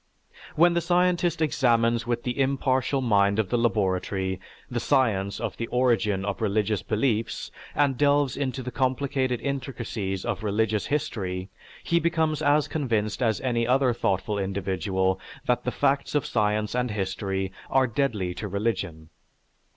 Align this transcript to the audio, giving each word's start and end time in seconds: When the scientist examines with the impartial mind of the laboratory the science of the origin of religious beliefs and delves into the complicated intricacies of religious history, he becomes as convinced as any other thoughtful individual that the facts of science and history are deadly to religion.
When 0.55 0.73
the 0.73 0.81
scientist 0.81 1.43
examines 1.43 2.07
with 2.07 2.23
the 2.23 2.39
impartial 2.39 3.01
mind 3.01 3.37
of 3.37 3.49
the 3.49 3.55
laboratory 3.59 4.39
the 4.67 4.79
science 4.79 5.39
of 5.39 5.57
the 5.57 5.67
origin 5.67 6.25
of 6.25 6.41
religious 6.41 6.81
beliefs 6.81 7.51
and 7.75 7.99
delves 7.99 8.35
into 8.35 8.63
the 8.63 8.71
complicated 8.71 9.39
intricacies 9.41 10.25
of 10.25 10.41
religious 10.41 10.87
history, 10.87 11.49
he 11.83 11.99
becomes 11.99 12.41
as 12.41 12.67
convinced 12.67 13.21
as 13.21 13.39
any 13.41 13.67
other 13.67 13.93
thoughtful 13.93 14.39
individual 14.39 15.19
that 15.45 15.65
the 15.65 15.71
facts 15.71 16.15
of 16.15 16.25
science 16.25 16.73
and 16.73 16.89
history 16.89 17.51
are 17.69 17.85
deadly 17.85 18.33
to 18.33 18.47
religion. 18.47 19.11